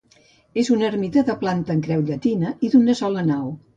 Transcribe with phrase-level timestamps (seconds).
[0.61, 3.53] És una ermita de planta en creu llatina i d'una sola nau.